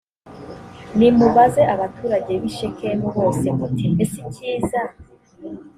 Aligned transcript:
nimubaze 0.97 1.61
abaturage 1.73 2.31
b 2.41 2.43
i 2.49 2.51
shekemu 2.57 3.07
bose 3.15 3.45
muti 3.57 3.83
mbese 3.93 4.17
icyiza 4.29 4.81